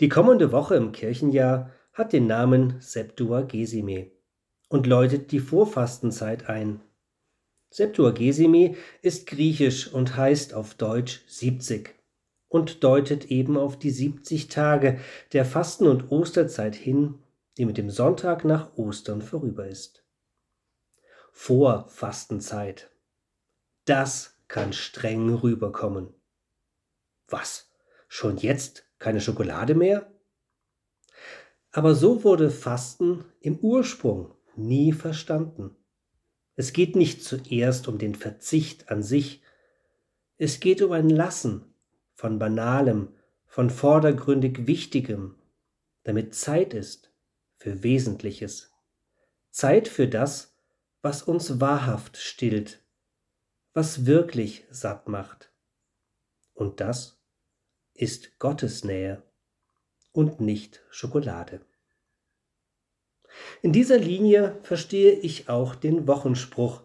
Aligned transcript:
Die 0.00 0.08
kommende 0.08 0.50
Woche 0.50 0.74
im 0.74 0.92
Kirchenjahr 0.92 1.70
hat 1.92 2.12
den 2.12 2.26
Namen 2.26 2.80
Septuagesime 2.80 4.10
und 4.68 4.86
läutet 4.86 5.30
die 5.30 5.38
Vorfastenzeit 5.38 6.48
ein. 6.48 6.80
Septuagesime 7.70 8.74
ist 9.02 9.26
griechisch 9.26 9.92
und 9.92 10.16
heißt 10.16 10.54
auf 10.54 10.74
Deutsch 10.74 11.22
70 11.28 11.94
und 12.48 12.82
deutet 12.82 13.30
eben 13.30 13.56
auf 13.56 13.78
die 13.78 13.90
70 13.90 14.48
Tage 14.48 15.00
der 15.32 15.44
Fasten- 15.44 15.88
und 15.88 16.10
Osterzeit 16.10 16.74
hin, 16.74 17.18
die 17.56 17.64
mit 17.64 17.78
dem 17.78 17.90
Sonntag 17.90 18.44
nach 18.44 18.76
Ostern 18.76 19.22
vorüber 19.22 19.66
ist. 19.66 20.04
Vorfastenzeit. 21.32 22.90
Das 23.84 24.38
kann 24.48 24.72
streng 24.72 25.34
rüberkommen. 25.34 26.14
Was? 27.28 27.72
Schon 28.06 28.36
jetzt 28.36 28.84
keine 29.04 29.20
Schokolade 29.20 29.74
mehr? 29.74 30.10
Aber 31.72 31.94
so 31.94 32.24
wurde 32.24 32.50
Fasten 32.50 33.26
im 33.40 33.58
Ursprung 33.58 34.34
nie 34.56 34.92
verstanden. 34.92 35.76
Es 36.56 36.72
geht 36.72 36.96
nicht 36.96 37.22
zuerst 37.22 37.86
um 37.86 37.98
den 37.98 38.14
Verzicht 38.14 38.88
an 38.90 39.02
sich, 39.02 39.42
es 40.38 40.58
geht 40.58 40.80
um 40.80 40.92
ein 40.92 41.10
Lassen 41.10 41.74
von 42.14 42.38
Banalem, 42.38 43.08
von 43.44 43.68
vordergründig 43.68 44.66
Wichtigem, 44.66 45.34
damit 46.04 46.34
Zeit 46.34 46.72
ist 46.72 47.12
für 47.56 47.82
Wesentliches, 47.82 48.72
Zeit 49.50 49.86
für 49.86 50.08
das, 50.08 50.56
was 51.02 51.22
uns 51.22 51.60
wahrhaft 51.60 52.16
stillt, 52.16 52.82
was 53.74 54.06
wirklich 54.06 54.66
satt 54.70 55.08
macht. 55.08 55.52
Und 56.54 56.80
das 56.80 57.23
ist 57.94 58.38
Gottes 58.38 58.84
Nähe 58.84 59.22
und 60.12 60.40
nicht 60.40 60.82
Schokolade. 60.90 61.60
In 63.62 63.72
dieser 63.72 63.98
Linie 63.98 64.58
verstehe 64.62 65.12
ich 65.12 65.48
auch 65.48 65.74
den 65.74 66.06
Wochenspruch, 66.06 66.82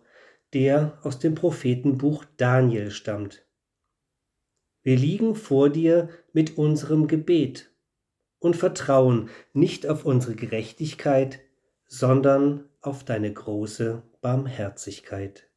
der 0.54 0.98
aus 1.04 1.20
dem 1.20 1.36
Prophetenbuch 1.36 2.26
Daniel 2.38 2.92
stammt. 2.92 3.46
Wir 4.82 4.96
liegen 4.96 5.36
vor 5.36 5.70
dir 5.70 6.10
mit 6.34 6.58
unserem 6.58 7.08
Gebet 7.08 7.70
und 8.40 8.56
vertrauen 8.56 9.30
nicht 9.54 9.86
auf 9.86 10.06
unsere 10.06 10.36
Gerechtigkeit, 10.36 11.42
sondern 11.86 12.70
auf 12.82 13.04
deine 13.04 13.32
große 13.32 14.02
Barmherzigkeit. 14.22 15.48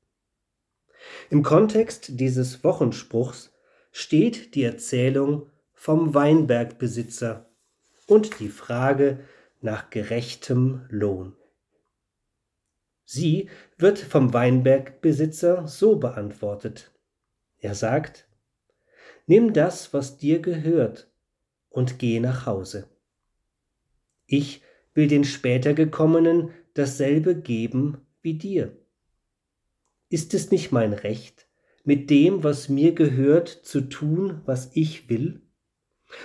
Im 1.31 1.43
Kontext 1.43 2.21
dieses 2.21 2.65
Wochenspruchs 2.65 3.52
steht 3.93 4.55
die 4.55 4.65
Erzählung 4.65 5.51
vom 5.75 6.15
Weinbergbesitzer 6.15 7.49
und 8.07 8.41
die 8.41 8.49
Frage 8.49 9.21
nach 9.61 9.91
gerechtem 9.91 10.87
Lohn. 10.89 11.37
Sie 13.05 13.49
wird 13.77 13.99
vom 13.99 14.33
Weinbergbesitzer 14.33 15.69
so 15.69 15.97
beantwortet. 15.97 16.91
Er 17.59 17.75
sagt, 17.75 18.27
Nimm 19.27 19.53
das, 19.53 19.95
was 19.95 20.17
dir 20.17 20.41
gehört, 20.41 21.09
und 21.69 21.99
geh 21.99 22.19
nach 22.21 22.47
Hause. 22.47 22.89
Ich 24.27 24.63
will 24.95 25.07
den 25.07 25.25
später 25.25 25.75
gekommenen 25.75 26.51
dasselbe 26.75 27.41
geben 27.41 28.05
wie 28.21 28.35
dir. 28.35 28.77
Ist 30.09 30.35
es 30.35 30.51
nicht 30.51 30.73
mein 30.73 30.93
Recht, 30.93 31.47
mit 31.85 32.11
dem, 32.11 32.45
was 32.45 32.69
mir 32.69 32.95
gehört, 32.95 33.49
zu 33.49 33.83
tun, 33.83 34.41
was 34.45 34.71
ich 34.75 35.09
will? 35.09 35.41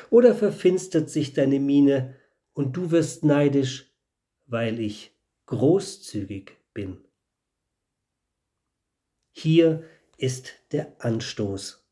Oder 0.10 0.36
verfinstert 0.36 1.10
sich 1.10 1.34
deine 1.34 1.60
Miene 1.60 2.16
und 2.54 2.76
du 2.76 2.92
wirst 2.92 3.24
neidisch, 3.24 3.92
weil 4.46 4.80
ich 4.80 5.12
großzügig 5.46 6.58
bin? 6.74 6.98
Hier 9.32 9.84
ist 10.18 10.54
der 10.72 10.96
Anstoß, 11.00 11.88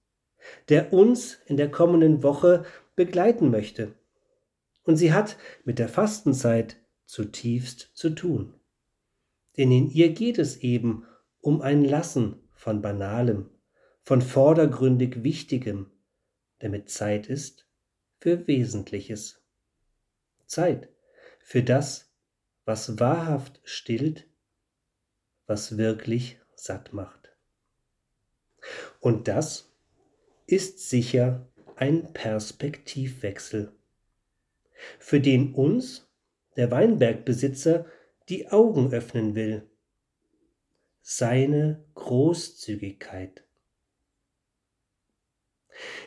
der 0.69 0.93
uns 0.93 1.39
in 1.45 1.57
der 1.57 1.69
kommenden 1.69 2.23
Woche 2.23 2.65
begleiten 2.95 3.51
möchte. 3.51 3.93
Und 4.83 4.97
sie 4.97 5.13
hat 5.13 5.37
mit 5.63 5.79
der 5.79 5.89
Fastenzeit 5.89 6.77
zutiefst 7.05 7.91
zu 7.93 8.11
tun. 8.11 8.53
Denn 9.57 9.71
in 9.71 9.89
ihr 9.89 10.09
geht 10.09 10.37
es 10.37 10.57
eben 10.57 11.05
um 11.39 11.61
ein 11.61 11.83
Lassen 11.83 12.41
von 12.53 12.81
Banalem, 12.81 13.49
von 14.05 14.21
vordergründig 14.21 15.23
Wichtigem, 15.23 15.91
damit 16.59 16.89
Zeit 16.89 17.27
ist 17.27 17.67
für 18.19 18.47
Wesentliches. 18.47 19.41
Zeit 20.45 20.89
für 21.43 21.63
das, 21.63 22.11
was 22.65 22.99
wahrhaft 22.99 23.59
stillt, 23.63 24.27
was 25.47 25.77
wirklich 25.77 26.39
satt 26.55 26.93
macht. 26.93 27.35
Und 28.99 29.27
das 29.27 29.71
ist 30.45 30.87
sicher 30.87 31.47
ein 31.75 32.13
Perspektivwechsel, 32.13 33.71
für 34.99 35.19
den 35.19 35.53
uns 35.53 36.07
der 36.57 36.69
Weinbergbesitzer 36.69 37.85
die 38.29 38.49
Augen 38.49 38.93
öffnen 38.93 39.35
will. 39.35 39.67
Seine 41.01 41.83
Großzügigkeit. 41.95 43.44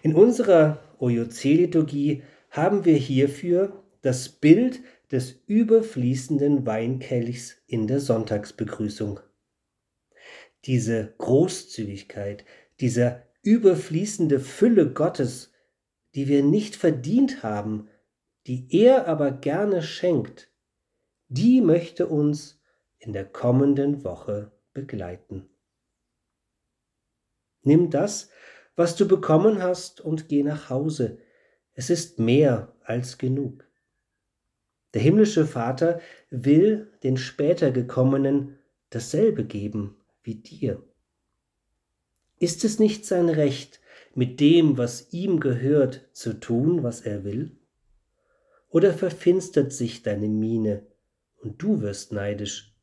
In 0.02 0.14
unserer 0.14 0.82
OJC-Liturgie 0.98 2.22
haben 2.50 2.84
wir 2.84 2.96
hierfür 2.96 3.84
das 4.02 4.28
Bild 4.28 4.80
des 5.10 5.42
überfließenden 5.46 6.66
Weinkelchs 6.66 7.56
in 7.66 7.86
der 7.86 8.00
Sonntagsbegrüßung. 8.00 9.20
Diese 10.64 11.14
Großzügigkeit, 11.18 12.44
dieser 12.80 13.22
überfließende 13.42 14.40
Fülle 14.40 14.92
Gottes, 14.92 15.52
die 16.14 16.28
wir 16.28 16.42
nicht 16.42 16.76
verdient 16.76 17.42
haben, 17.42 17.88
die 18.46 18.66
er 18.70 19.06
aber 19.06 19.30
gerne 19.30 19.82
schenkt, 19.82 20.50
die 21.28 21.60
möchte 21.60 22.06
uns 22.06 22.60
in 22.98 23.12
der 23.12 23.24
kommenden 23.24 24.04
Woche 24.04 24.52
begleiten. 24.72 25.48
Nimm 27.62 27.90
das, 27.90 28.30
was 28.78 28.94
du 28.94 29.08
bekommen 29.08 29.60
hast, 29.60 30.00
und 30.00 30.28
geh 30.28 30.44
nach 30.44 30.70
Hause. 30.70 31.18
Es 31.74 31.90
ist 31.90 32.20
mehr 32.20 32.72
als 32.84 33.18
genug. 33.18 33.66
Der 34.94 35.02
himmlische 35.02 35.46
Vater 35.46 36.00
will 36.30 36.92
den 37.02 37.16
später 37.16 37.72
gekommenen 37.72 38.56
dasselbe 38.90 39.44
geben 39.44 39.96
wie 40.22 40.36
dir. 40.36 40.80
Ist 42.38 42.62
es 42.62 42.78
nicht 42.78 43.04
sein 43.04 43.28
Recht, 43.28 43.80
mit 44.14 44.38
dem, 44.38 44.78
was 44.78 45.12
ihm 45.12 45.40
gehört, 45.40 46.08
zu 46.12 46.38
tun, 46.38 46.84
was 46.84 47.00
er 47.00 47.24
will? 47.24 47.56
Oder 48.68 48.94
verfinstert 48.94 49.72
sich 49.72 50.04
deine 50.04 50.28
Miene 50.28 50.86
und 51.42 51.60
du 51.60 51.80
wirst 51.80 52.12
neidisch, 52.12 52.76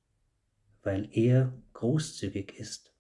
weil 0.83 1.07
er 1.13 1.53
großzügig 1.71 2.59
ist? 2.59 2.94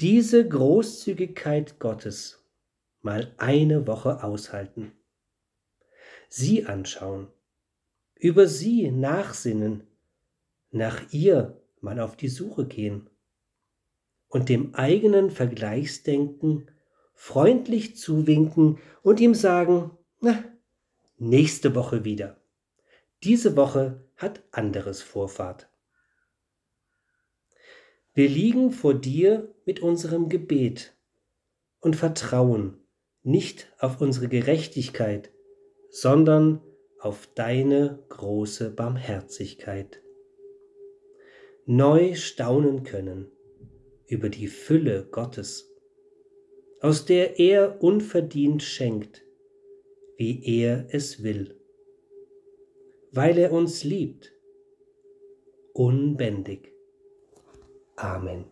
Diese 0.00 0.48
Großzügigkeit 0.48 1.78
Gottes 1.78 2.44
mal 3.02 3.34
eine 3.38 3.86
Woche 3.86 4.22
aushalten, 4.22 4.92
sie 6.28 6.66
anschauen, 6.66 7.28
über 8.14 8.46
sie 8.46 8.90
nachsinnen, 8.90 9.86
nach 10.70 11.12
ihr 11.12 11.60
mal 11.80 11.98
auf 12.00 12.16
die 12.16 12.28
Suche 12.28 12.66
gehen 12.66 13.08
und 14.28 14.48
dem 14.48 14.74
eigenen 14.74 15.30
Vergleichsdenken 15.30 16.70
freundlich 17.14 17.96
zuwinken 17.96 18.78
und 19.02 19.20
ihm 19.20 19.34
sagen, 19.34 19.90
na, 20.20 20.44
nächste 21.18 21.74
Woche 21.74 22.04
wieder. 22.04 22.40
Diese 23.22 23.56
Woche 23.56 24.08
hat 24.16 24.42
anderes 24.52 25.02
Vorfahrt. 25.02 25.69
Wir 28.20 28.28
liegen 28.28 28.70
vor 28.70 28.92
dir 28.92 29.50
mit 29.64 29.80
unserem 29.80 30.28
Gebet 30.28 30.94
und 31.80 31.96
vertrauen 31.96 32.76
nicht 33.22 33.72
auf 33.78 34.02
unsere 34.02 34.28
Gerechtigkeit, 34.28 35.32
sondern 35.88 36.60
auf 36.98 37.30
deine 37.34 38.04
große 38.10 38.72
Barmherzigkeit. 38.72 40.02
Neu 41.64 42.14
staunen 42.14 42.82
können 42.82 43.32
über 44.06 44.28
die 44.28 44.48
Fülle 44.48 45.08
Gottes, 45.10 45.74
aus 46.82 47.06
der 47.06 47.38
er 47.38 47.82
unverdient 47.82 48.62
schenkt 48.62 49.22
wie 50.18 50.44
er 50.60 50.88
es 50.90 51.22
will, 51.22 51.58
weil 53.12 53.38
er 53.38 53.52
uns 53.52 53.82
liebt, 53.82 54.30
unbändig. 55.72 56.79
Amen. 58.02 58.44